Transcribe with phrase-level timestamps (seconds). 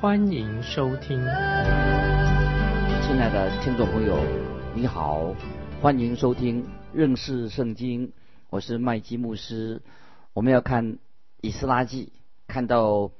[0.00, 1.18] 欢迎收听。
[3.02, 4.18] 亲爱的听众朋友，
[4.74, 5.34] 你好，
[5.82, 8.10] 欢迎收听认识圣经，
[8.48, 9.82] 我是麦基牧师。
[10.32, 10.96] 我们要看
[11.42, 12.14] 以斯拉记，
[12.46, 13.10] 看到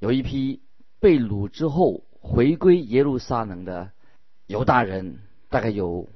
[0.00, 0.60] 有一批
[0.98, 3.92] 被掳之后回归耶路撒冷的
[4.48, 6.08] 犹大人，大概有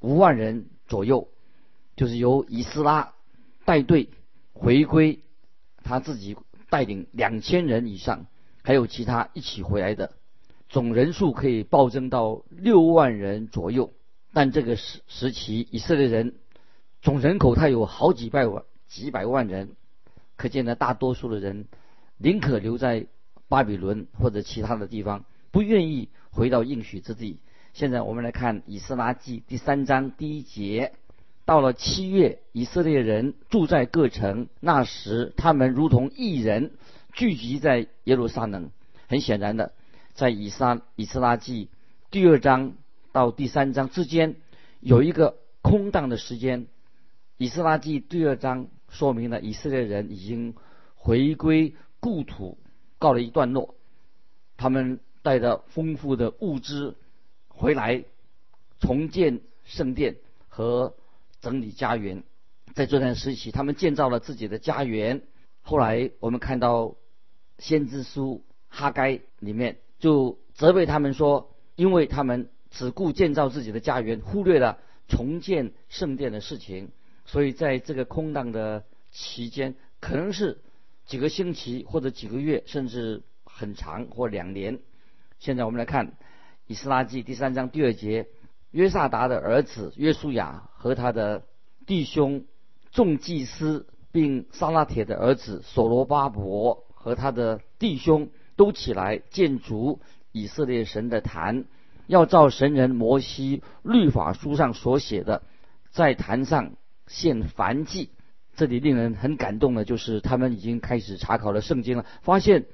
[0.00, 1.26] 五万人左右。
[1.96, 3.14] 就是由以斯拉
[3.64, 4.10] 带队
[4.52, 5.20] 回归，
[5.82, 6.36] 他自己
[6.68, 8.26] 带领两千人以上，
[8.62, 10.12] 还有其他一起回来的，
[10.68, 13.92] 总人数可以暴增到六万人左右。
[14.32, 16.34] 但这个时时期，以色列人
[17.00, 19.70] 总人口他有好几百万、几百万人，
[20.36, 21.66] 可见呢，大多数的人
[22.16, 23.06] 宁可留在
[23.48, 27.40] 巴比伦或者其他的地方，不愿意回到应许之地。
[27.74, 30.92] 现在我们来看《以斯拉记》第三章第一节。
[31.44, 34.46] 到了七月，以色列人住在各城。
[34.60, 36.70] 那时，他们如同一人
[37.12, 38.70] 聚集在耶路撒冷。
[39.08, 39.72] 很显然的，
[40.14, 41.68] 在以撒以斯拉记
[42.10, 42.74] 第二章
[43.12, 44.36] 到第三章之间
[44.80, 46.66] 有一个空档的时间。
[47.36, 50.54] 以斯拉记第二章说明了以色列人已经
[50.94, 52.58] 回归故土，
[52.98, 53.74] 告了一段落。
[54.56, 56.96] 他们带着丰富的物资
[57.48, 58.04] 回来，
[58.80, 60.16] 重建圣殿
[60.48, 60.94] 和。
[61.42, 62.22] 整理家园，
[62.72, 65.22] 在这段时期，他们建造了自己的家园。
[65.62, 66.94] 后来我们看到
[67.62, 76.90] 先知书哈该里面就责备他们说，因为他们只顾建造自己的家园，忽略了重建圣殿的事情，
[77.24, 80.60] 所以在这个空档的期间，可能是
[81.06, 84.80] 几个星期或者几个月，甚至很长或两年。
[85.38, 86.14] 现在我们来看
[86.66, 88.26] 以斯拉记第三章第二节。
[88.72, 91.44] 约萨达的儿子约书亚和他的
[91.86, 92.46] 弟兄
[92.90, 101.64] 众祭司，并撒拉铁的儿子所罗巴伯和他的弟兄都起来建筑以色列神的坛，
[102.06, 105.42] 要照神人摩西律法书上所写的，
[105.90, 106.72] 在坛上
[107.06, 108.10] 献燔祭。
[108.54, 112.66] 这里令人很感动的就是，他们已经开始查考了圣经了，发现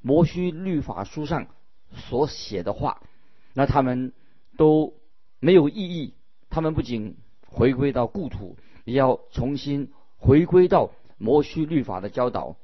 [0.00, 1.48] 摩西律法书上
[1.94, 3.02] 所写的话，
[3.52, 4.12] 那他们
[4.56, 4.94] 都。
[5.38, 6.14] 没有意义。
[6.48, 12.56] 他们不仅回归到故土，也要重新回归到摩西律法的教导。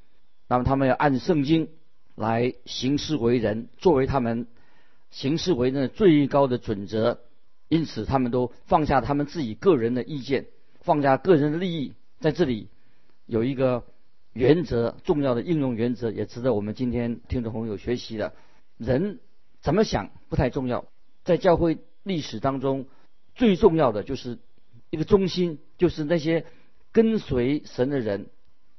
[0.53, 1.71] 那么，他们要按圣经
[2.15, 4.47] 来行事为人，作为他们
[5.11, 7.21] 行事为人的最高的准则。
[7.71, 10.49] 因此，他们都放下他们自己个人的意见，
[10.83, 11.95] 放下个人的利益。
[12.21, 12.69] 在这里
[13.25, 13.85] 有一个
[14.35, 18.35] 原则，重要的应用原则，也值得我们今天听众朋友学习的。
[18.77, 19.21] 人
[19.63, 20.85] 怎么想不太重要，
[21.25, 21.79] 在教会。
[22.05, 22.87] 历史当中
[23.37, 24.39] 最重要的就是
[24.91, 26.45] 一个中心，就是那些
[26.91, 28.27] 跟随神的人、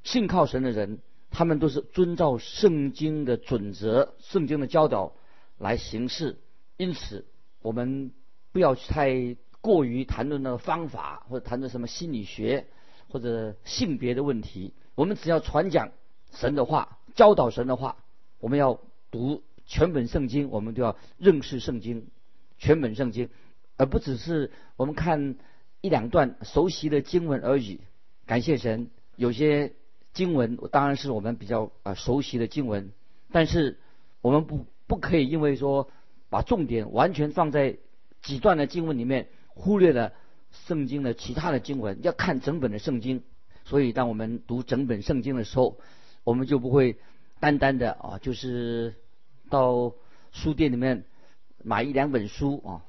[0.02, 0.98] 信靠神的人，
[1.34, 5.14] 他们都是遵照圣经的准则、圣经的教导
[5.58, 6.38] 来行事。
[6.76, 7.26] 因此，
[7.60, 8.12] 我们
[8.52, 12.68] 不要太过于谈论那个方法，或者谈论什么心理学
[13.08, 14.74] 或者性别的问题。
[14.94, 15.90] 我们只要传讲
[16.32, 17.96] 神的话，教导神的话。
[18.38, 18.78] 我们要
[19.10, 22.06] 读全本圣经，我们都要认识圣经。
[22.58, 23.28] 全本圣经，
[23.76, 25.36] 而不只是我们看
[25.80, 27.80] 一两段熟悉的经文而已。
[28.26, 29.72] 感谢神，有些
[30.14, 32.92] 经文当然是我们比较啊熟悉的经文，
[33.30, 33.78] 但是
[34.22, 35.90] 我们不不可以因为说
[36.30, 37.76] 把重点完全放在
[38.22, 40.12] 几段的经文里面，忽略了
[40.66, 41.98] 圣经的其他的经文。
[42.02, 43.22] 要看整本的圣经，
[43.64, 45.78] 所以当我们读整本圣经的时候，
[46.24, 46.96] 我们就不会
[47.40, 48.94] 单单的啊，就是
[49.50, 49.92] 到
[50.32, 51.04] 书店里面。
[51.66, 52.84] 买一两本书啊，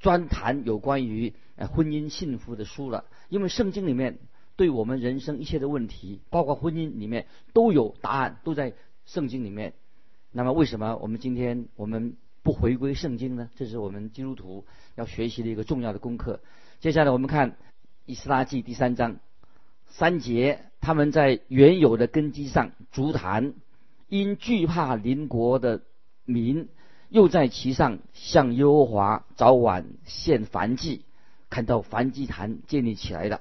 [0.00, 3.04] 专谈有关于呃婚姻幸福的书了。
[3.28, 4.18] 因为圣经里面
[4.58, 8.74] 对我们人生一切的问题，包括婚姻里面都有答案，都在
[9.06, 9.72] 圣经里面。
[10.32, 13.50] 那么为什么我们今天我们不回归圣经呢？
[13.54, 14.66] 这是我们基督徒
[14.96, 16.40] 要学习的一个重要的功课。
[16.80, 17.52] 接下来我们看
[18.04, 19.20] 《以斯拉记》第三章
[19.86, 23.54] 三节，他们在原有的根基上足坛，
[24.08, 25.82] 因惧怕邻国的
[26.24, 26.68] 民。
[27.10, 31.06] 又在其上向耶和华早晚献燔祭，
[31.48, 33.40] 看到燔祭坛建立起来的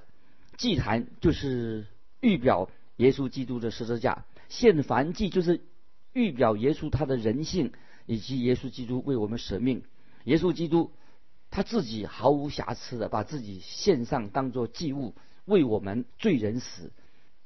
[0.57, 1.86] 祭坛就是
[2.19, 5.62] 预表耶稣基督的十字架，献燔祭就是
[6.13, 7.71] 预表耶稣他的人性
[8.06, 9.83] 以及耶稣基督为我们舍命。
[10.24, 10.92] 耶稣基督
[11.51, 15.13] 他自己毫无瑕疵的把自己献上，当作祭物，
[15.45, 16.92] 为我们罪人死。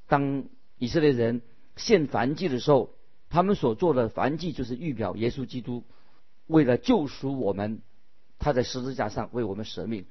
[0.08, 0.46] 当
[0.78, 1.42] 以色列人
[1.76, 2.96] 献燔祭的时候，
[3.30, 5.84] 他们所做的燔祭就是预表耶稣基督
[6.48, 7.82] 为了救赎我们，
[8.40, 10.06] 他在十字架上为我们舍命。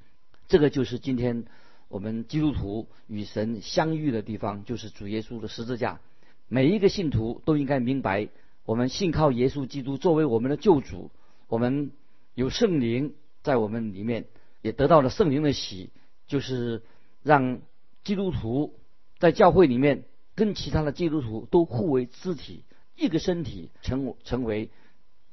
[0.47, 1.45] 这个就是今天
[1.91, 5.99] 我们基督徒与神相遇的地方，就是主耶稣的十字架。
[6.47, 8.29] 每一个信徒都应该明白，
[8.65, 11.11] 我们信靠耶稣基督作为我们的救主，
[11.49, 11.91] 我们
[12.33, 14.25] 有圣灵在我们里面，
[14.61, 15.89] 也得到了圣灵的喜，
[16.27, 16.81] 就是
[17.23, 17.59] 让
[18.05, 18.79] 基督徒
[19.19, 22.63] 在教会里面跟其他的基督徒都互为肢体，
[22.95, 24.69] 一个身体，成成为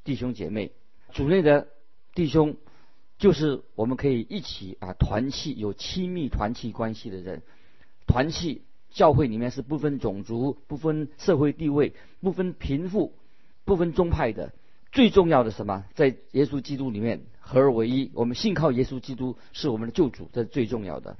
[0.03, 0.73] 弟兄姐妹。
[1.13, 1.69] 主内的
[2.15, 2.57] 弟兄。
[3.19, 7.43] 就是我们可以一起啊团契，有亲密团契关系的人，
[8.07, 13.13] 团契教会里面是不分种族、不分社会地位、不分贫富、
[13.65, 14.55] 不分宗派的。
[14.93, 15.85] 最重要的什么？
[15.95, 18.11] 在耶稣基督里面合而为一。
[18.15, 21.17] 我们信靠耶稣基督是我们的救主，这是最重要的。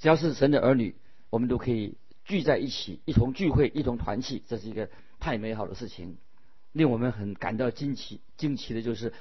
[0.00, 0.96] 只要是神的儿女，
[1.30, 1.94] 我们都可以
[2.24, 4.90] 聚在一起，一同聚会，一同团契，这是一个
[5.20, 6.16] 太美好的事情，
[6.72, 8.20] 令我们很感到惊奇。
[8.36, 9.12] 惊奇的就是。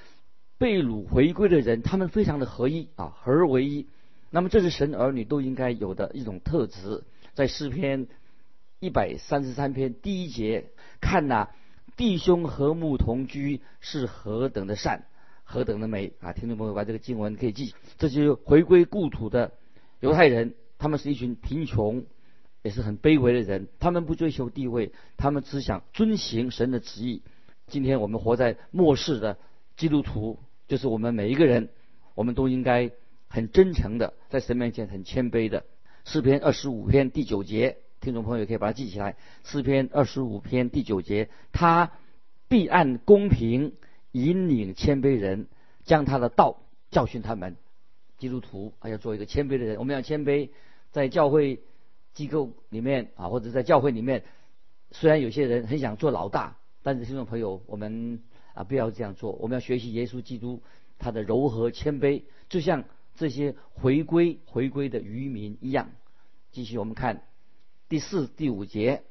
[0.59, 3.87] 被掳回归的人，他们非常的合一啊，合而为一。
[4.29, 7.05] 那么这是神儿女都应该有的一种特质。
[7.33, 8.07] 在诗篇
[8.79, 10.65] 一百三十三篇第一节，
[10.99, 11.47] 看呐，
[11.95, 15.05] 弟兄和睦同居是何等的善，
[15.45, 16.33] 何等的美啊！
[16.33, 17.73] 听众朋友把这个经文可以记。
[17.97, 19.53] 这就是回归故土的
[20.01, 22.03] 犹太人，他们是一群贫穷，
[22.63, 23.69] 也是很卑微的人。
[23.79, 27.21] 他们不追求地位，他们只想遵行神的旨意。
[27.67, 29.37] 今天我们活在末世的
[29.77, 30.37] 基督徒。
[30.69, 31.69] 就是我们每一个人，
[32.13, 32.91] 我们都应该
[33.27, 35.65] 很真诚的在神面前很谦卑的。
[36.05, 39.17] 诗篇二十五篇第九节，听众朋友可以把它记起来。
[39.43, 41.91] 诗篇二十五篇第九节，他
[42.47, 43.73] 必按公平
[44.11, 45.47] 引领谦卑人，
[45.85, 46.61] 将他的道
[46.91, 47.57] 教训他们。
[48.19, 49.77] 基督徒还，要做一个谦卑的人。
[49.79, 50.51] 我们要谦卑，
[50.91, 51.61] 在教会
[52.13, 54.23] 机构里面啊，或者在教会里面，
[54.91, 58.21] 虽然有些人很想做老大，但是听众朋友，我们。
[58.59, 59.31] 啊，不要这样做！
[59.31, 60.61] 我们要学习耶稣基督
[60.97, 62.83] 他的柔和谦卑，就像
[63.15, 65.91] 这些回归回归的渔民一样。
[66.51, 67.23] 继续，我们看
[67.87, 69.03] 第四、第五节，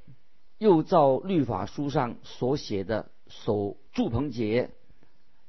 [0.59, 4.69] 又照律法书上所写的守祝棚节，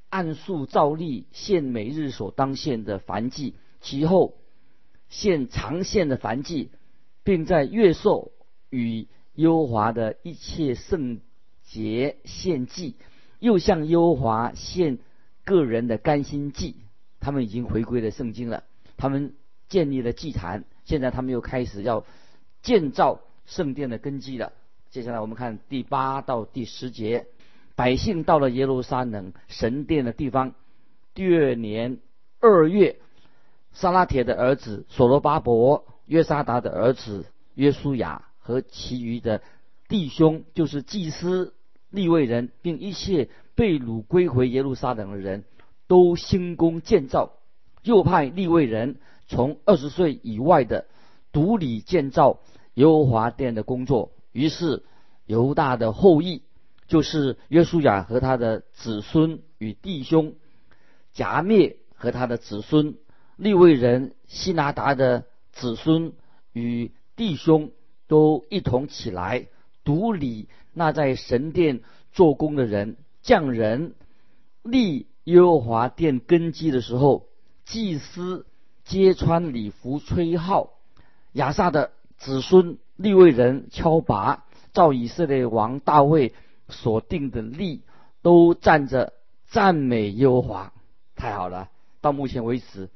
[0.08, 4.38] 按数照例献每日所当献的燔祭，其后
[5.10, 6.70] 献长献的燔祭，
[7.22, 8.32] 并在月寿
[8.70, 11.20] 与优华的一切圣
[11.64, 12.96] 节献祭。
[13.40, 14.98] 又向优华献
[15.44, 16.76] 个人的甘心祭，
[17.18, 18.62] 他们已经回归了圣经了。
[18.96, 19.34] 他们
[19.68, 22.04] 建立了祭坛，现在他们又开始要
[22.62, 24.52] 建造圣殿的根基了。
[24.90, 27.26] 接下来我们看第八到第十节：
[27.74, 30.54] 百姓到了耶路撒冷神殿的地方，
[31.14, 31.98] 第二年
[32.40, 32.96] 二月，
[33.72, 39.40] 撒拉铁的儿子所罗巴伯、约沙达的儿子约书亚和其余的
[39.88, 41.54] 弟兄，就是祭司。
[41.90, 45.44] 利未人，并一切被掳归回耶路撒冷的人
[45.86, 47.32] 都兴工建造，
[47.82, 50.86] 又派利未人从二十岁以外的
[51.32, 52.40] 独立建造
[52.74, 54.12] 耶和华殿的工作。
[54.32, 54.84] 于是
[55.26, 56.42] 犹大的后裔，
[56.86, 60.34] 就是约书亚和他的子孙与弟兄，
[61.12, 62.94] 夹灭和他的子孙，
[63.36, 66.12] 利未人希拿达的子孙
[66.52, 67.72] 与弟兄
[68.06, 69.48] 都一同起来。
[69.82, 71.80] 独立那在神殿
[72.12, 73.94] 做工的人，匠人
[74.62, 77.26] 立耶和华殿根基的时候，
[77.64, 78.46] 祭司
[78.84, 80.70] 揭穿礼服吹号，
[81.32, 86.34] 亚萨的子孙立位人敲拔，照以色列王大卫
[86.68, 87.82] 所定的例，
[88.22, 89.12] 都站着
[89.48, 90.72] 赞美耶和华。
[91.16, 91.68] 太好了，
[92.00, 92.88] 到目前为止，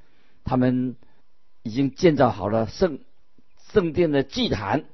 [0.45, 0.97] 他们
[1.63, 3.01] 已经建造好了圣
[3.73, 4.85] 圣殿的祭坛，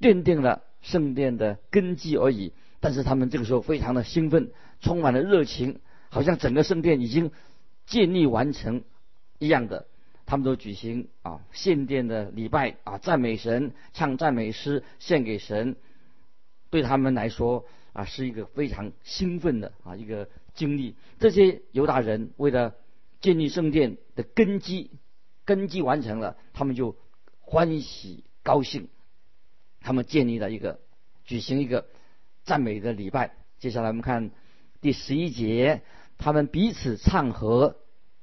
[0.00, 0.62] 奠定了。
[0.82, 7.30] 圣殿的根基而已，但是他们这个时候非常的兴奋，充满了热情，好像整个圣殿已经
[7.86, 8.82] 建立完成
[9.38, 9.86] 一样的。
[10.24, 15.76] 他们都举行啊献殿的礼拜啊，赞美神，唱赞美诗献给神。
[16.70, 20.94] 对他们来说啊，是一个非常兴奋的啊一个经历。
[21.18, 22.74] 这些犹大人为了
[23.20, 24.90] 建立圣殿的根基，
[25.44, 26.96] 根基完成了，他们就
[27.40, 28.88] 欢喜高兴。
[29.82, 30.80] 他们建立了一个，
[31.24, 31.86] 举行一个
[32.44, 33.34] 赞美的礼拜。
[33.58, 34.30] 接下来我们看
[34.80, 35.82] 第十一节，
[36.18, 37.76] 他们彼此唱和，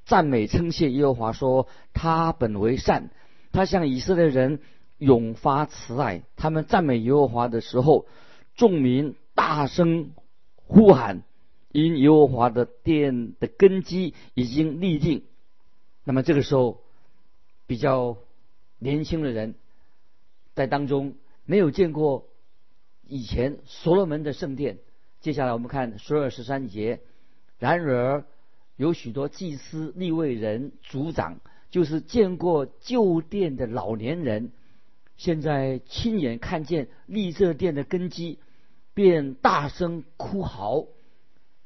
[0.06, 3.12] 赞美称谢耶和华，说他本为善，
[3.52, 4.60] 他向以色列人
[4.98, 6.24] 永发慈爱。
[6.36, 8.08] 他们赞美耶和华的时候，
[8.56, 10.12] 众民大声
[10.56, 11.24] 呼喊，
[11.72, 15.24] 因耶和华的殿的根基已经立定。
[16.04, 16.82] 那么这个时候，
[17.68, 18.18] 比较
[18.80, 19.56] 年轻的人
[20.56, 21.16] 在当中
[21.50, 22.28] 没有见过
[23.08, 24.78] 以前所罗门的圣殿。
[25.20, 27.00] 接下来我们看十二十三节。
[27.58, 28.24] 然而
[28.76, 31.40] 有许多祭司、立位人、族长，
[31.72, 34.52] 就是见过旧殿的老年人，
[35.18, 38.38] 现在亲眼看见立这殿的根基，
[38.94, 40.86] 便大声哭嚎。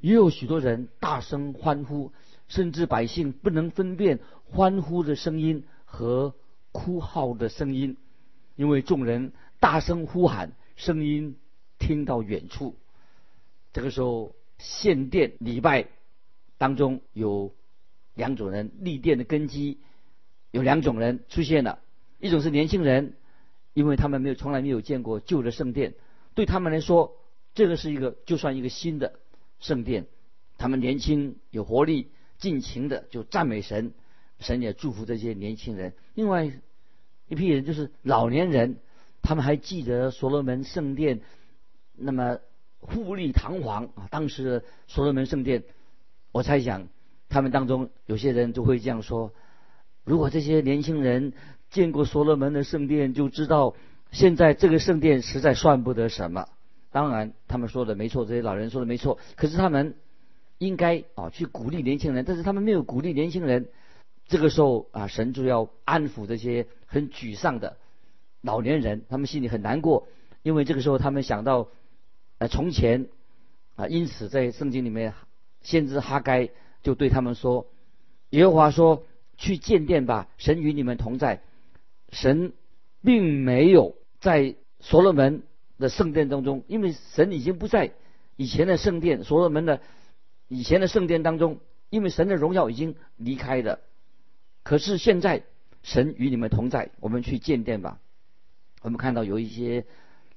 [0.00, 2.10] 也有许多人大声欢呼，
[2.48, 6.34] 甚至百姓不能分辨欢呼的声音和
[6.72, 7.98] 哭号的声音，
[8.56, 9.32] 因为众人
[9.64, 11.38] 大声呼喊，声音
[11.78, 12.76] 听到远处。
[13.72, 15.88] 这个时候，献殿礼拜
[16.58, 17.54] 当中有
[18.12, 19.78] 两种人立殿的根基，
[20.50, 21.78] 有两种人出现了。
[22.20, 23.14] 一种是年轻人，
[23.72, 25.94] 因为他们没有从来没有见过旧的圣殿，
[26.34, 27.16] 对他们来说，
[27.54, 29.18] 这个是一个就算一个新的
[29.60, 30.04] 圣殿。
[30.58, 33.94] 他们年轻有活力，尽情的就赞美神，
[34.40, 35.94] 神也祝福这些年轻人。
[36.12, 36.52] 另外
[37.28, 38.76] 一批人就是老年人，
[39.24, 41.20] 他们还记得所罗门圣殿，
[41.96, 42.38] 那么。
[42.86, 44.08] 富丽堂皇啊！
[44.10, 45.62] 当时所罗门圣殿，
[46.32, 46.88] 我猜想
[47.30, 49.32] 他们当中有些人就会这样说：
[50.04, 51.32] 如果这些年轻人
[51.70, 53.74] 见过所罗门的圣殿，就知道
[54.10, 56.46] 现在这个圣殿实在算不得什么。
[56.92, 59.18] 当然，他们说的没错，这些老人说的没错。
[59.34, 59.94] 可是他们
[60.58, 63.70] 应该啊去鼓励年轻人，但是他们没有鼓励年轻人。
[64.26, 67.78] 这个时候啊，神就要安抚这些很沮丧的
[68.44, 70.06] 老年人，他们心里很难过，
[70.42, 71.68] 因为这个时候他们想到。
[72.38, 73.06] 呃，从前
[73.76, 75.14] 啊，因此在圣经里面，
[75.62, 76.50] 先知哈该
[76.82, 77.68] 就对他们说
[78.30, 79.04] ：“耶和华说，
[79.36, 81.42] 去见殿吧，神与你们同在。”
[82.10, 82.52] 神
[83.02, 85.44] 并没有在所罗门
[85.78, 87.92] 的圣殿当中，因为神已经不在
[88.34, 89.80] 以前的圣殿，所罗门的
[90.48, 91.60] 以前的圣殿当中，
[91.90, 93.78] 因为神的荣耀已经离开了。
[94.64, 95.44] 可是现在
[95.84, 98.00] 神与你们同在，我们去见殿吧。
[98.84, 99.84] 我们看到有一些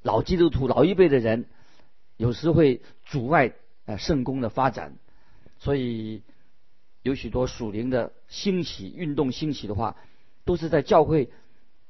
[0.02, 1.46] 老基督徒、老一辈的人。
[2.20, 3.54] 有时会阻碍
[3.86, 4.96] 呃圣公的发展，
[5.60, 6.24] 所以
[7.04, 9.98] 有许多属灵的兴起运动兴起的话，
[10.46, 11.30] 都是在教会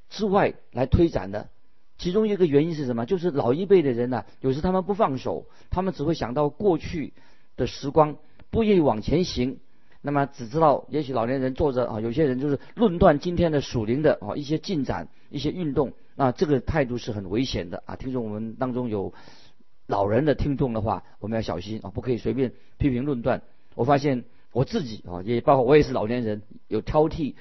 [0.09, 1.47] 之外来推展的。
[1.97, 3.05] 其中一个原因是什么？
[3.05, 7.13] 就是老一辈的人呢，有时他们不放手，他们只会想到过去
[7.55, 8.17] 的时光，
[8.49, 9.59] 不愿意往前行。
[10.01, 17.95] 那么只知道，也许老年人坐着啊，有些人就是论断今天的属灵的啊一些进展、一些运动那，这个态度是很危险的啊。
[17.95, 19.13] 听说我们当中有。
[19.89, 23.41] 老人的听众的话，我们要小心啊，不可以随便批评论断。
[23.73, 27.35] 我发现我自己啊，也包括我也是老年人，有挑剔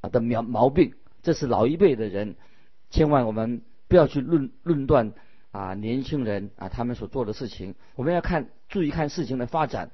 [0.00, 0.94] 啊的苗毛病。
[1.24, 2.36] 这是老一辈的人，
[2.90, 5.12] 千万我们不要去论论断
[5.50, 7.74] 啊年轻人啊他们所做的事情。
[7.96, 9.90] 我们要看注意看事情的发展。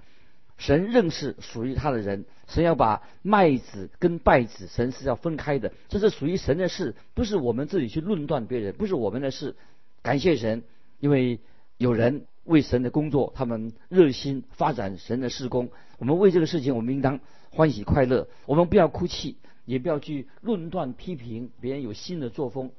[0.58, 5.72] 神认识属于他的人，神要把麦子跟稗子，神是要分开的。
[5.88, 9.56] 这是属于神的事，不是我们自己去论断别人，不是我们的事。
[10.02, 10.62] 感谢神，
[11.00, 11.40] 因为。
[11.78, 15.68] 有人为神的工作，他们热心发展神的事工。
[15.98, 17.20] 我们为这个事情，我们应当
[17.50, 18.28] 欢喜快乐。
[18.46, 19.36] 我们不要哭泣，
[19.66, 22.70] 也不要去论断批评别人有新的作风。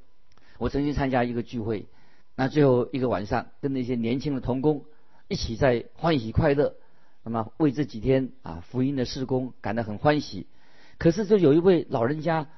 [0.58, 1.86] 我曾经参加一个聚会，
[2.34, 4.84] 那最后一个晚上，跟那些年轻的童工
[5.28, 6.74] 一起在欢喜快乐，
[7.28, 10.46] 那么为这几天啊福音的事工感到很欢喜。
[10.98, 12.48] 可是，就有一位老人家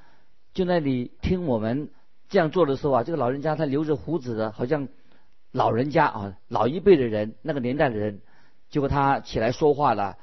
[0.55, 1.91] 就那里听我们
[2.29, 4.89] 这样做的时候啊，这个老人家他留着胡子的，好像。
[5.53, 8.21] 老人家啊，老一辈的人，那个年代的人，
[8.69, 10.17] 结果他起来说话了。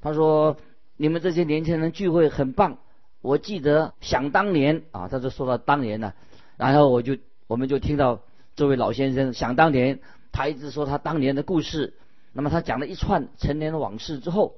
[0.00, 0.56] 他说
[0.96, 2.78] ：“你们这些年轻人聚会很棒。
[3.20, 6.14] 我记得想当年啊，他就说到当年呢。
[6.56, 8.22] 然后我就我们就听到
[8.56, 10.00] 这位老先生想当年，
[10.32, 11.92] 他一直说他当年的故事。
[12.32, 14.56] 那么他讲了一串陈年的往事之后，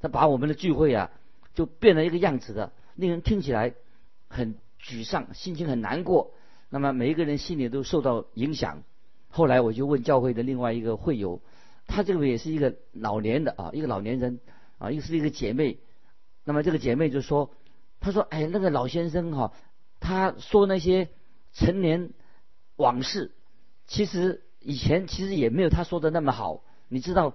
[0.00, 1.10] 他把我们的聚会啊，
[1.54, 3.74] 就变了一个样子的，令人听起来
[4.28, 6.32] 很沮丧，心情很难过。
[6.68, 8.82] 那么每一个人心里都受到影响。”
[9.32, 11.40] 后来我就问教会的另外一个会友，
[11.86, 14.40] 他这个也是一个老年的啊，一个老年人
[14.78, 15.78] 啊，又是一个姐妹。
[16.44, 17.52] 那么这个姐妹就说
[18.00, 19.52] ：“她说，哎，那个老先生哈，
[20.00, 21.08] 他说那些
[21.52, 22.10] 陈年
[22.76, 23.32] 往事，
[23.86, 26.64] 其实以前其实也没有他说的那么好。
[26.90, 27.34] 你知道，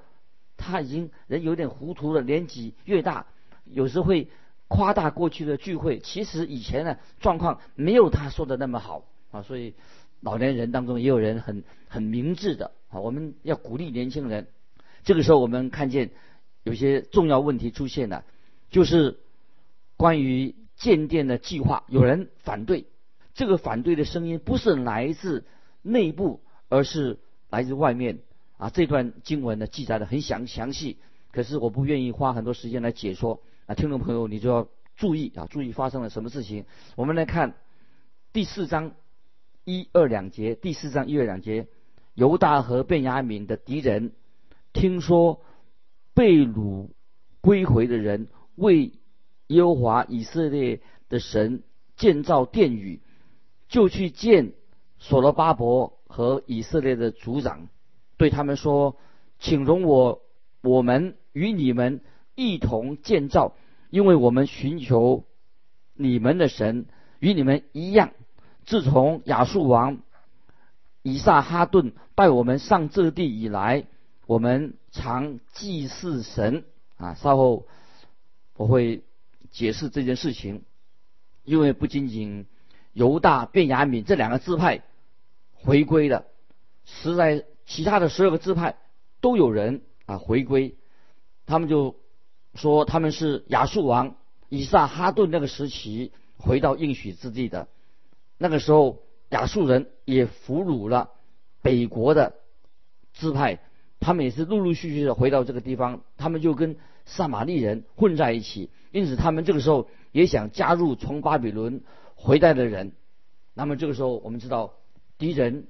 [0.56, 3.26] 他已经人有点糊涂了，年纪越大，
[3.66, 4.30] 有时会
[4.68, 5.98] 夸大过去的聚会。
[5.98, 9.74] 其实以前呢，状况没有他说的那么好啊，所以。”
[10.22, 14.48] 老年人当中也有人很很明智的啊，我们要鼓励年轻人。
[15.04, 16.10] 这个时候我们看见
[16.64, 18.24] 有些重要问题出现了，
[18.72, 19.20] 就是
[19.98, 22.88] 关于建店的计划，有人反对。
[23.36, 25.46] 这个反对的声音不是来自
[25.84, 27.20] 内部，而是
[27.52, 28.20] 来自外面。
[28.58, 30.98] 啊，这段经文呢记载的很详详细，
[31.32, 36.66] 可是我不愿意花很多时间来解说啊，听众朋友你就要注意啊，注意发生了什么事情。
[36.96, 37.56] 我们来看
[38.32, 38.94] 第四章
[39.66, 41.68] 一二两节，第四章一二两节，
[42.14, 44.14] 犹大和便雅悯的敌人
[44.72, 45.42] 听说
[46.14, 46.90] 被掳
[47.42, 48.94] 归回的人为
[49.48, 51.64] 耶和华以色列的神
[51.98, 53.02] 建造殿宇，
[53.68, 54.54] 就去见
[54.98, 57.68] 所罗巴伯和以色列的族长。
[58.26, 58.98] 对他们说
[59.38, 60.24] ：“请容我，
[60.64, 62.02] 我们与你们
[62.34, 63.54] 一同建造，
[63.92, 65.26] 因为我们寻求
[65.94, 66.88] 你们的神，
[67.20, 68.14] 与你们一样。
[68.66, 70.00] 自从亚述王
[71.04, 73.86] 以撒哈顿带我们上这地以来，
[74.26, 76.66] 我们常祭祀神。
[76.98, 77.68] 啊，稍后
[78.58, 79.04] 我会
[79.52, 80.64] 解释这件事情，
[81.44, 82.48] 因为不仅仅
[82.92, 84.82] 犹大、便雅敏这两个支派
[85.54, 86.26] 回归了，
[86.86, 88.76] 实在。”其他的十二个支派
[89.22, 90.76] 都有人啊回归，
[91.48, 91.96] 他们就
[92.54, 94.18] 说他们是亚述王
[94.50, 97.68] 以撒哈顿那个时期回到应许之地的。
[98.38, 101.10] 那个时候亚述人也俘虏了
[101.62, 102.36] 北国的
[103.14, 103.60] 支派，
[104.00, 111.82] 他们也是陆陆续续的回到这个地方，他们就跟撒玛利人混在一起，因此他们这个时候也想加入从巴比伦
[112.14, 112.94] 回来的人。
[113.54, 114.74] 那么这个时候我们知道
[115.18, 115.68] 敌人。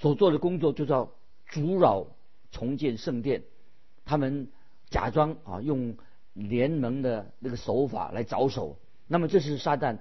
[0.00, 1.10] 所做的工作就叫
[1.46, 2.06] 阻扰
[2.50, 3.42] 重建圣殿，
[4.06, 4.48] 他们
[4.88, 5.94] 假装啊用
[6.32, 9.98] 联盟的那个手法来着手，那么这是撒旦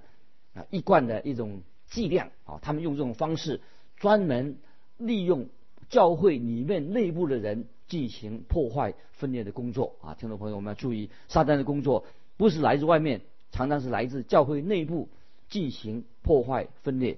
[0.54, 3.60] 啊一贯的一种伎俩啊，他们用这种方式
[3.98, 4.58] 专门
[4.96, 5.50] 利用
[5.90, 12.06] 教会里面内部的人进行破坏分裂的工作啊，听众朋友我们要注意，撒旦的工作
[12.38, 13.20] 不是来自外面，
[13.52, 15.10] 常常是来自教会内部
[15.50, 17.18] 进行破坏分裂。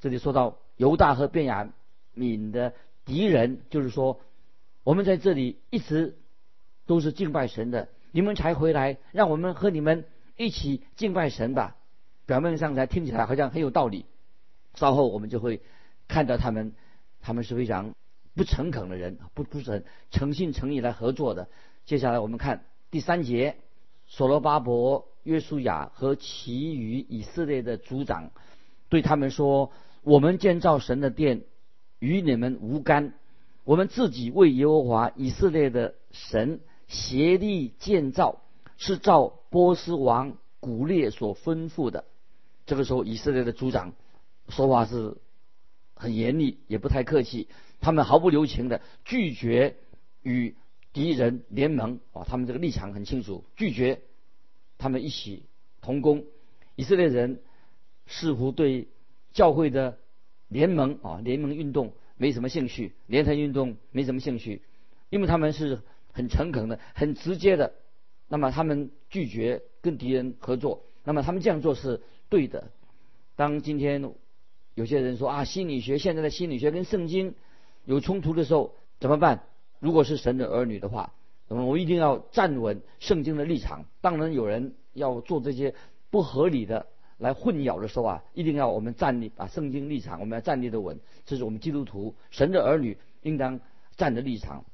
[0.00, 1.72] 这里说到犹大和便雅。
[2.14, 2.72] 敏的
[3.04, 4.20] 敌人就是说，
[4.82, 6.16] 我们在这里一直
[6.86, 11.76] 都是敬拜神的，你们才回来，让我们和你们一起敬拜神吧。
[12.26, 14.06] 表面上才听起来好像很有道理，
[14.74, 15.60] 稍后我们就会
[16.08, 16.72] 看到他们，
[17.20, 17.94] 他们是非常
[18.34, 21.48] 不诚恳的人，不不是很诚信诚意来合作的。
[21.84, 23.56] 接下来我们看第三节，
[24.06, 28.30] 所罗巴伯、约书亚和其余以色列的族长
[28.88, 29.70] 对他们说
[30.02, 31.42] ：“我们建造神的殿。”
[32.04, 33.14] 与你们无干，
[33.64, 38.42] 我们自己为耶和华以色列的神协力建造，
[38.76, 42.04] 是照波斯王古列所吩咐的。
[42.66, 43.94] 这个时候，以色列的族长
[44.50, 45.16] 说话是
[45.94, 47.48] 很严厉，也不太客气，
[47.80, 49.76] 他们毫不留情的拒绝
[50.22, 50.56] 与
[50.92, 54.02] 敌人联盟啊，他们这个立场很清楚，拒绝
[54.76, 55.46] 他们一起
[55.80, 56.26] 同工。
[56.76, 57.40] 以色列人
[58.06, 58.88] 似乎对
[59.32, 59.96] 教会的。
[60.48, 64.62] 联盟啊，联盟运动没什么兴趣，联合运动没什么兴趣，
[65.10, 65.80] 因为他们是
[66.12, 67.72] 很诚恳的、很直接的。
[68.28, 72.70] 那么他们拒绝跟敌人合作，那么他们这样做是对的。
[73.36, 74.12] 当今天
[74.74, 77.34] 有些人说啊，心理学现在的心理学跟圣经
[77.84, 79.42] 有冲突的时候怎么办？
[79.78, 81.12] 如果是神的儿女的话，
[81.48, 83.84] 那么我一定要站稳圣经的立场。
[84.00, 85.74] 当然有人要做这些
[86.10, 86.86] 不合理的。
[87.24, 93.60] 来混淆的时候啊，一定要我们站立，把圣经立场，我们要站立的稳，这是我们基督徒神的儿女应当
[93.96, 94.64] 站的立场。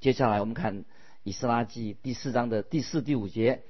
[0.00, 0.84] 接下来我们看
[1.22, 3.62] 以斯拉记第四章的第四、第五节，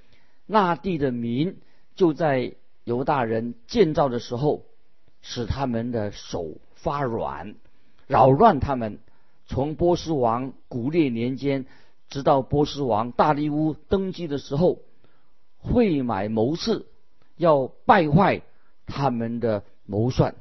[0.47, 1.59] 那地的民
[1.95, 4.64] 就在犹大人建造的时候，
[5.21, 7.57] 使他们的手发软，
[8.07, 9.01] 扰乱他们。
[9.49, 11.66] 从波斯王古列年间，
[12.09, 14.81] 直到波斯王大利乌登基的时候，
[15.59, 16.87] 会买谋士。
[17.37, 18.42] 要败坏
[18.87, 20.35] 他们的谋算，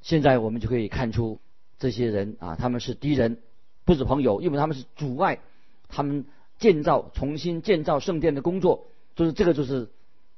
[0.00, 1.40] 现在我们就可以看出
[1.78, 3.38] 这些人啊，他们是敌人，
[3.84, 5.40] 不是朋友，因为他们是阻碍
[5.88, 6.26] 他们
[6.58, 9.90] 建造、重新建造圣殿的工作，就是这个就是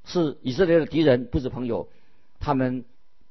[0.05, 1.89] 是以色列的敌人，不是朋友，
[2.39, 2.85] 他们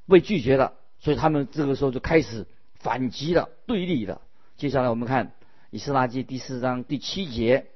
[0.07, 4.21] 被拒绝了，所以他们这个时候就开始反击了、对立了。
[4.57, 5.31] 接下来我们看
[5.71, 7.67] 以斯拉记第四章第七节，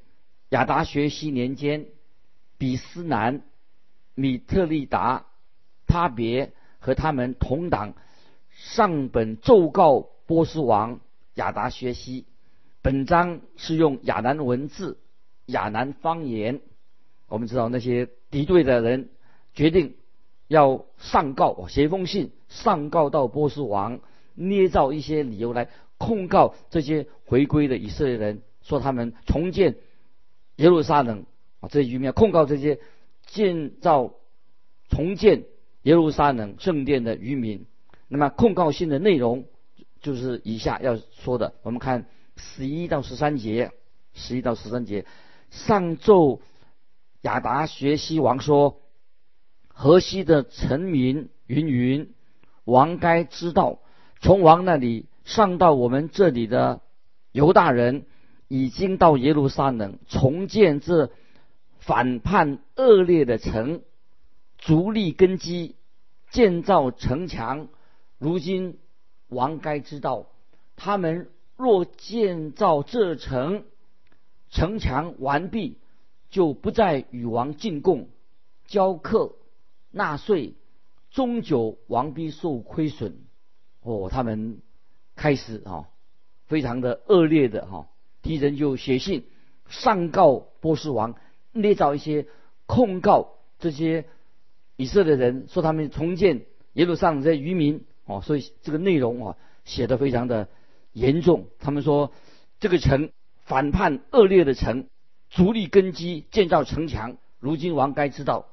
[0.50, 1.88] 亚达学习年间，
[2.58, 3.42] 比斯南。
[4.16, 5.26] 米特利达、
[5.88, 7.94] 他别和他们同党
[8.52, 11.00] 上本奏告波斯王
[11.36, 12.26] 亚达学习。
[12.82, 15.00] 本章是用亚南文字、
[15.46, 16.62] 亚南方言。
[17.28, 19.10] 我们知道那些敌对的人
[19.54, 19.96] 决定
[20.48, 24.00] 要上告，写一封信上告到波斯王，
[24.36, 29.78] 捏造一些理由来控告这些回归的以色列人，说他们重建
[30.58, 31.26] 耶路撒冷
[31.62, 32.80] 啊这一局面控告这些。
[33.26, 34.14] 建造、
[34.90, 35.46] 重建
[35.82, 37.66] 耶路撒冷圣殿的渔民，
[38.08, 39.46] 那么控告信的内容
[40.02, 41.54] 就是以下要说的。
[41.64, 42.06] 我们看
[42.36, 43.72] 十一到十三节，
[44.14, 45.06] 十一到十三节，
[45.50, 46.42] 上奏
[47.22, 48.82] 亚达学西王说
[49.68, 52.14] ：“河西的臣民云云，
[52.66, 53.80] 王该知道，
[54.22, 56.82] 从王那里上到我们这里的
[57.32, 58.06] 犹大人，
[58.48, 61.12] 已经到耶路撒冷重建这
[61.80, 63.82] 反叛恶劣的城，
[64.58, 65.76] 逐立根基，
[66.30, 67.68] 建造城墙。
[68.18, 68.80] 如今
[69.28, 70.28] 王该知道，
[70.76, 73.64] 他们。”若建造这城
[74.50, 75.78] 城墙完毕，
[76.32, 78.10] 就不再与王进贡、
[78.66, 79.36] 交课、
[79.92, 80.56] 纳税，
[81.12, 83.20] 终究王必受亏损。
[83.84, 84.62] 哦，他们
[85.16, 85.88] 开始啊，
[86.48, 87.88] 非常的恶劣的哈，
[88.24, 89.28] 敌人就写信
[89.70, 91.16] 上告波斯王，
[91.52, 92.26] 捏造一些
[92.66, 94.06] 控告这些
[94.76, 100.48] 以色列人，说他们重建耶路撒冷这些渔民哦，所以这个内容啊写的非常的。
[100.96, 102.12] 严重，他们说
[102.60, 103.10] 这个城
[103.46, 104.86] 反叛恶劣的城，
[105.32, 107.18] 逐立根基建造城墙。
[107.40, 108.46] 如今王该知道，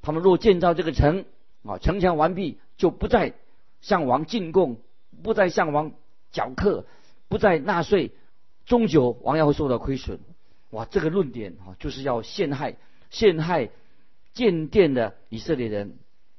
[0.00, 1.26] 他们若建造这个城
[1.64, 3.34] 啊，城墙完毕就不再
[3.82, 4.78] 向王进贡，
[5.22, 5.92] 不再向王
[6.30, 6.86] 缴课，
[7.28, 8.12] 不再纳税，
[8.64, 10.18] 终究王要会受到亏损。
[10.70, 12.76] 哇，这个论点啊，就是要陷害
[13.12, 13.70] 陷害
[14.34, 15.96] 建殿的以色列人。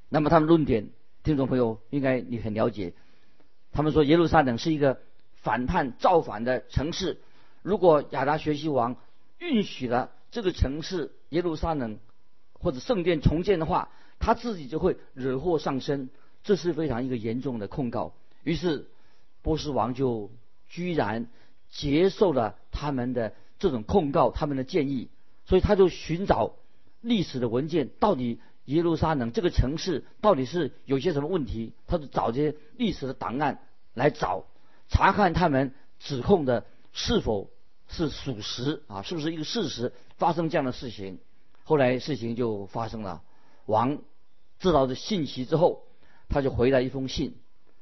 [0.09, 0.89] 那么他们论点，
[1.23, 2.91] 听众朋友应该你很了解，
[3.71, 4.99] 他们说耶路撒冷是一个。
[5.43, 7.19] 反叛造反的城市，
[7.63, 8.95] 如果亚达学习王
[9.39, 11.99] 允许了这个城市耶路撒冷
[12.53, 16.09] 或者圣殿重建的话，他自己就会惹祸上身，
[16.45, 18.13] 这是非常一个严重的控告。
[18.45, 18.87] 于是
[19.41, 20.31] 波斯王就
[20.69, 21.27] 居然
[21.69, 25.09] 接受了他们的这种控告，他们的建议，
[25.45, 26.53] 所以他就寻找
[27.03, 33.59] 历史的文件，到底耶路撒冷这个城市到底是有些什么问题，他就找这些历史的档案
[33.93, 34.45] 来找。
[34.89, 37.49] 查看他们指控的是否
[37.87, 39.01] 是属实啊？
[39.01, 41.19] 是不是一个事实发生这样的事情？
[41.63, 43.21] 后来事情就发生了。
[43.65, 43.99] 王
[44.59, 45.83] 知道这信息之后，
[46.29, 47.35] 他就回来一封信。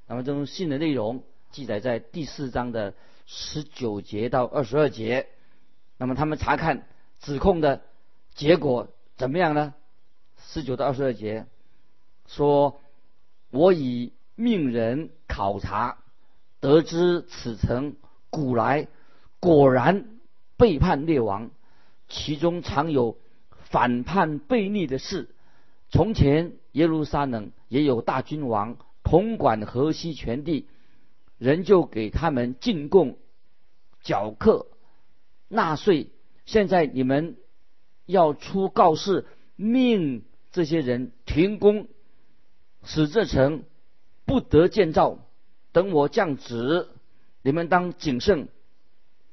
[0.07, 2.93] 那么这封信的内容记载在第四章的
[3.27, 5.27] 十九节到二十二节。
[5.97, 6.87] 那么他们查看
[7.19, 7.81] 指控的
[8.33, 8.89] 结果
[9.21, 9.75] 怎么样呢？
[10.39, 11.45] 十九到二十二节
[12.25, 12.81] 说
[13.51, 15.99] ：“我已命人考察。”
[16.59, 17.97] 得知此城
[18.31, 18.87] 古来
[19.39, 20.07] 果然
[20.57, 21.51] 背叛列王，
[22.09, 23.15] 其中常有
[23.69, 25.29] 反叛悖逆的事。
[25.91, 30.67] 从前耶路撒冷也有大君王统管河西全地，
[31.37, 33.19] 人就给他们进贡、
[34.01, 34.65] 缴课、
[35.47, 36.09] 纳税。
[36.47, 37.37] 现在你们
[38.11, 41.87] 要出告示，命这些人停工，
[42.83, 43.63] 使这城
[44.25, 45.17] 不得建造。
[45.71, 46.89] 等我降旨，
[47.41, 48.49] 你们当谨慎，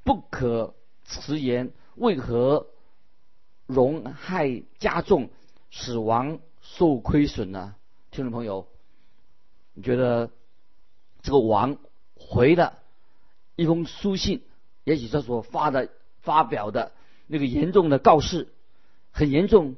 [0.04, 1.72] 不可迟延。
[1.96, 2.68] 为何
[3.66, 5.30] 容害加重，
[5.72, 7.74] 死亡受亏损呢？
[8.12, 8.68] 听众朋友，
[9.74, 10.30] 你觉得
[11.22, 11.76] 这个王
[12.14, 12.78] 回的
[13.56, 14.42] 一封书信，
[14.84, 16.92] 也许他所发的发表的
[17.26, 18.48] 那个严重的告示
[19.18, 19.74] 很严重，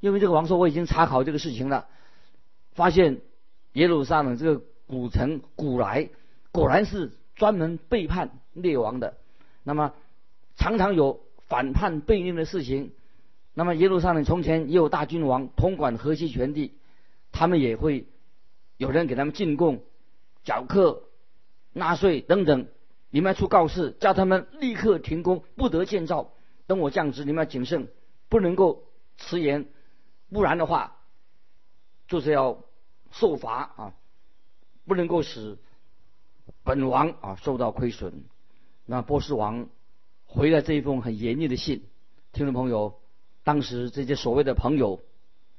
[0.00, 1.88] 因为这个王说我已经查考这个事情了，
[2.72, 3.20] 发现
[3.72, 4.64] 耶路撒冷这个。
[4.86, 6.10] 古城古来
[6.52, 9.16] 果然是专门背叛列王的，
[9.62, 9.94] 那么
[10.56, 12.92] 常常有反叛背逆的事情。
[13.54, 16.74] 那么耶路撒冷从前也有大君王统管河西全地，
[17.32, 18.06] 他们也会
[18.76, 19.82] 有人给他们进贡、
[20.44, 21.04] 缴课、
[21.72, 22.66] 纳税等等。
[23.08, 26.34] 你们要出告示，叫他们立刻停工，不得建造。
[26.66, 27.88] 等我降职，你们要谨慎，
[28.34, 28.82] 不能够
[29.16, 29.68] 迟延，
[30.28, 30.96] 不然的话
[32.08, 32.64] 就是要
[33.12, 33.94] 受罚啊。
[34.86, 35.56] 不能够使
[36.64, 38.24] 本王啊受到亏损。
[38.86, 39.68] 那波斯王
[40.26, 41.84] 回了这一封很严厉的信，
[42.32, 43.00] 听众朋友，
[43.44, 45.00] 当时这些所谓的朋友，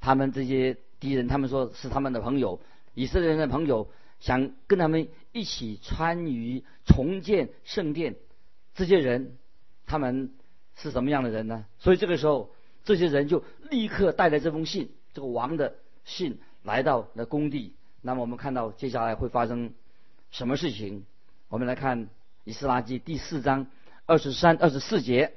[0.02, 2.60] 他们这些敌人，他们说是他们的朋友，
[2.94, 8.18] 以色列人的朋友，想跟他们一起参与重建圣殿。
[8.74, 9.38] 这些人，
[9.86, 10.36] 他们
[10.76, 11.66] 是什么样的人呢？
[11.80, 12.54] 所以这个时候，
[12.86, 17.74] 这些人就立刻带着这封信，这个王的信，来到了工地。
[18.02, 19.74] 那么我们看到接下来会发生
[20.30, 21.06] 什么事情？
[21.50, 22.06] 我们来看
[22.44, 23.68] 《以斯拉记》第四章
[24.06, 25.34] 二十三、二十四节，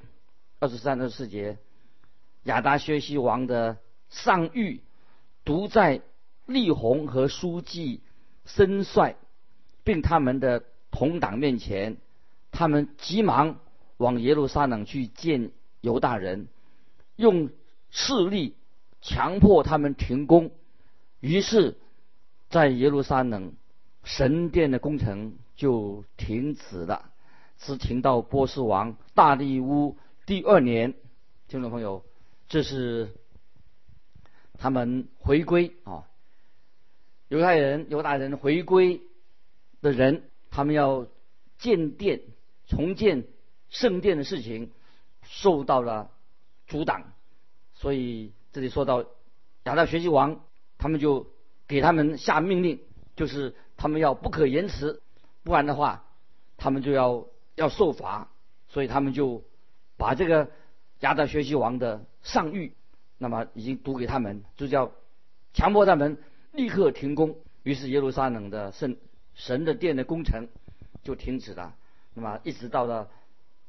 [0.60, 1.56] 二十三、二十四节，
[2.44, 3.78] 亚达薛西王的
[4.10, 4.80] 上谕
[5.44, 6.02] 读在
[6.44, 8.02] 利宏和书记
[8.44, 9.16] 申帅，
[9.84, 11.96] 并他们的同党面前，
[12.50, 13.60] 他们急忙
[13.96, 16.48] 往耶路撒冷去见犹大人，
[17.18, 17.50] 用
[17.90, 18.56] 势力
[19.02, 20.50] 强迫他们停工，
[21.20, 21.76] 于是。
[22.50, 23.52] 在耶路撒冷
[24.04, 27.12] 神殿的工程就停止了，
[27.58, 30.94] 只停到波斯王大利乌第二年。
[31.48, 32.06] 听众朋友，
[32.48, 33.12] 这是
[34.54, 36.08] 他们回归啊，
[37.28, 39.02] 犹太人、犹大人回归
[39.82, 41.06] 的人，他们要
[41.58, 42.22] 建殿、
[42.66, 43.26] 重建
[43.68, 44.72] 圣殿的事情
[45.20, 46.10] 受到了
[46.68, 47.12] 阻挡，
[47.74, 49.04] 所以这里说到
[49.64, 50.40] 亚大学习王，
[50.78, 51.26] 他们就
[51.66, 52.80] 给他们下命令，
[53.16, 55.02] 就是他们要不可延迟，
[55.42, 56.04] 不然的话，
[56.56, 57.26] 他们就要
[57.56, 58.30] 要受罚，
[58.68, 59.42] 所以他们就
[59.96, 60.48] 把这个。
[61.00, 62.72] 亚达学习王的上谕，
[63.18, 64.90] 那么已经读给他们，就叫
[65.54, 66.18] 强迫他们
[66.50, 67.36] 立刻停工。
[67.62, 68.96] 于是耶路撒冷的圣
[69.32, 70.48] 神的殿的工程
[71.04, 71.76] 就停止了。
[72.14, 73.08] 那么一直到了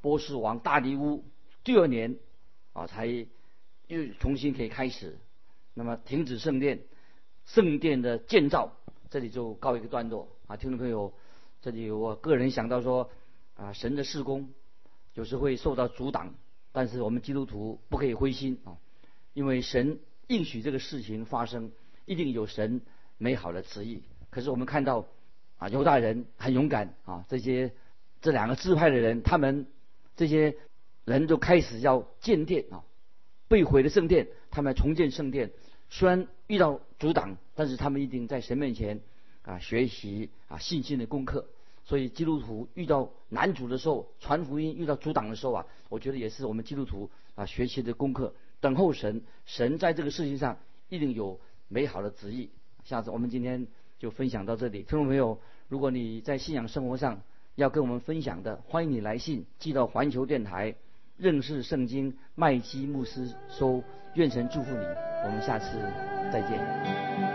[0.02, 1.24] 波斯王大利乌
[1.64, 2.18] 第二年
[2.80, 3.06] 啊，才
[3.88, 5.18] 又重新可以开始。
[5.74, 6.80] 那么停止圣殿，
[7.46, 8.78] 圣殿的建造
[9.10, 10.56] 这里就告一个段落啊。
[10.56, 11.13] 听众朋友，
[11.62, 13.12] 这里我个人想到说
[13.56, 14.54] 啊，神的施工
[15.13, 16.36] 有时会受到阻挡。
[16.72, 18.78] 但是我们基督徒不可以灰心啊，
[19.34, 21.72] 因为神应许这个事情发生，
[22.06, 22.82] 一定有神
[23.18, 24.04] 美好的旨意。
[24.30, 25.06] 可是我们看到
[25.58, 27.74] 啊，犹大人很勇敢啊，这些
[28.22, 29.65] 这两个支派的人，他们
[30.15, 30.56] 这些
[31.10, 32.84] 人就开始要建殿啊，
[33.48, 35.50] 被毁的圣殿，他们要重建圣殿，
[35.89, 39.02] 虽然遇到阻挡，但是他们一定在神面前
[39.41, 41.48] 啊学习啊信心的功课。
[41.84, 48.36] 所以基督徒遇到难主的时候，传福音遇到阻挡的时候啊，我觉得也是我们基督徒啊学习的功课。
[48.60, 52.52] 等候神，神在这个事情上一定有美好的旨意。
[52.84, 53.65] 下次我们今天
[53.98, 57.24] 就分享到这里，听众朋友，如果你在信仰生活上
[57.56, 60.76] 要跟我们分享的，欢迎你来信寄到环球电台
[61.20, 63.84] 认识圣经麦基牧师说。
[64.16, 64.84] 愿神祝福你，
[65.24, 65.78] 我们下次
[66.32, 67.29] 再见。